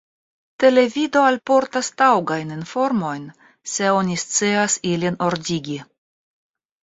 Televido 0.61 1.19
alportas 1.31 1.89
taŭgajn 2.01 2.53
informojn, 2.55 3.27
se 3.73 3.91
oni 3.97 4.17
scias 4.23 4.79
ilin 4.93 5.19
ordigi. 5.27 5.77